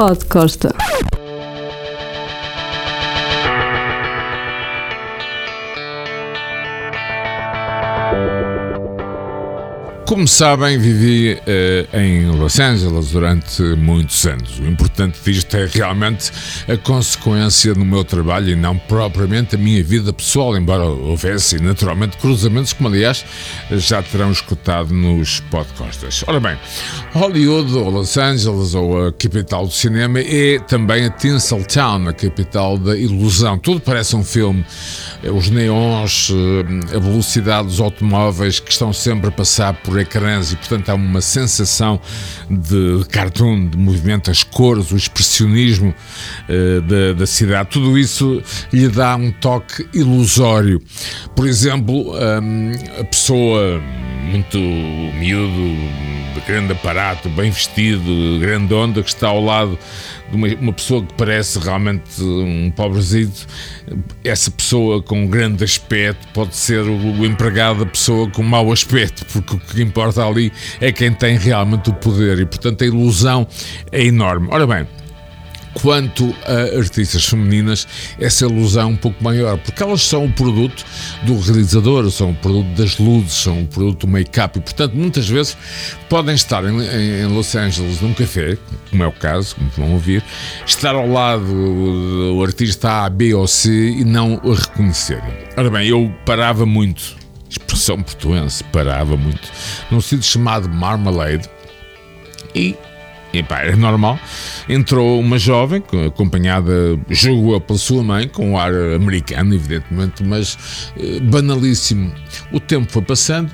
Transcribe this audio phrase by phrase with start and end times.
[0.00, 0.74] Pode Costa.
[10.10, 14.58] Como sabem, vivi uh, em Los Angeles durante muitos anos.
[14.58, 16.32] O importante disto é realmente
[16.66, 22.16] a consequência do meu trabalho e não propriamente a minha vida pessoal, embora houvesse naturalmente
[22.16, 23.24] cruzamentos, como aliás
[23.70, 26.24] já terão escutado nos podcasts.
[26.26, 26.58] Ora bem,
[27.12, 32.76] Hollywood, ou Los Angeles, ou a capital do cinema, é também a Tinseltown, a capital
[32.76, 33.56] da ilusão.
[33.58, 34.66] Tudo parece um filme.
[35.22, 40.56] Os neons, eh, a velocidade dos automóveis que estão sempre a passar por ecrãs e,
[40.56, 42.00] portanto, há uma sensação
[42.48, 45.94] de cartoon, de movimento, as cores, o expressionismo
[46.48, 47.70] uh, da, da, cidade.
[47.70, 48.42] Tudo isso
[48.72, 50.82] lhe dá um toque ilusório.
[51.34, 53.80] Por exemplo, um, a pessoa
[54.30, 55.76] muito miúdo,
[56.46, 59.78] grande aparato, bem vestido, grande onda, que está ao lado
[60.30, 63.46] de uma, uma pessoa que parece realmente um pobrezito,
[64.22, 69.24] essa pessoa com grande aspecto pode ser o, o empregado da pessoa com mau aspecto,
[69.26, 73.46] porque o que importa ali é quem tem realmente o poder e, portanto, a ilusão
[73.90, 74.48] é enorme.
[74.50, 74.86] Ora bem,
[75.74, 77.86] quanto a artistas femininas,
[78.18, 80.84] essa ilusão é um pouco maior, porque elas são o produto
[81.22, 85.28] do realizador, são o produto das luzes, são o produto do make-up e, portanto, muitas
[85.28, 85.56] vezes
[86.08, 88.56] podem estar em, em, Los Angeles num café,
[88.90, 90.22] como é o caso, como vão ouvir,
[90.66, 95.32] estar ao lado do artista A, B ou C e não o reconhecerem.
[95.56, 97.16] Ora bem, eu parava muito,
[97.48, 99.48] expressão portuense, parava muito,
[99.90, 101.48] num sítio chamado Marmalade
[102.54, 102.76] e
[103.32, 104.18] e pá, era normal.
[104.68, 111.20] Entrou uma jovem, acompanhada, julgo pela sua mãe, com um ar americano, evidentemente, mas eh,
[111.20, 112.12] banalíssimo.
[112.52, 113.50] O tempo foi passando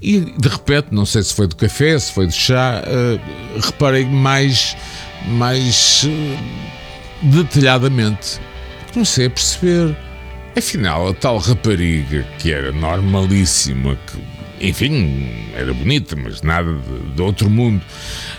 [0.00, 4.04] e de repente, não sei se foi do café, se foi do chá, uh, reparei
[4.04, 4.76] mais,
[5.26, 8.38] mais uh, detalhadamente.
[8.92, 9.96] Comecei a perceber.
[10.56, 17.22] Afinal, a tal rapariga que era normalíssima, que enfim, era bonita, mas nada de, de
[17.22, 17.82] outro mundo,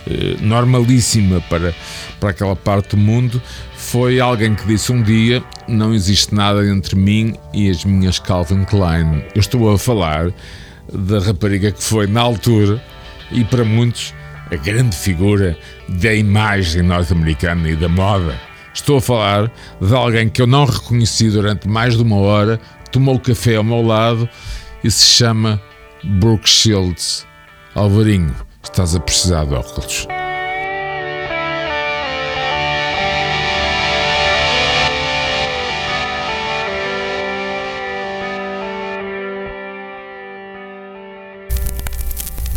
[0.09, 1.73] eh, normalíssima para,
[2.19, 3.41] para aquela parte do mundo,
[3.75, 8.63] foi alguém que disse um dia: Não existe nada entre mim e as minhas Calvin
[8.63, 9.23] Klein.
[9.35, 10.31] Eu estou a falar
[10.91, 12.81] da rapariga que foi, na altura,
[13.31, 14.13] e para muitos,
[14.51, 15.57] a grande figura
[15.88, 18.39] da imagem norte-americana e da moda.
[18.73, 19.51] Estou a falar
[19.81, 22.59] de alguém que eu não reconheci durante mais de uma hora,
[22.91, 24.29] tomou café ao meu lado
[24.83, 25.61] e se chama
[26.07, 27.28] Brooke Shields.
[27.75, 30.07] Alvarinho, estás a precisar de óculos.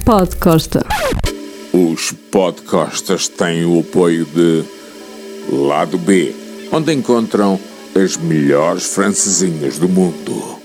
[0.04, 0.86] Pod Costa.
[1.72, 4.64] Os podcastas têm o apoio de
[5.50, 6.32] Lado B,
[6.70, 7.58] onde encontram
[8.00, 10.59] as melhores francesinhas do mundo.